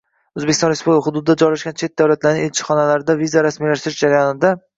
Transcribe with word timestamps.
O‘zbekiston 0.39 0.71
Respublikasi 0.71 1.03
hududida 1.11 1.35
joylashgan 1.41 1.75
chet 1.81 1.93
davlatlarning 2.01 2.47
elchixonalarida 2.49 3.19
viza 3.21 3.45
rasmiylashtirish 3.49 4.03
jarayonida 4.07 4.57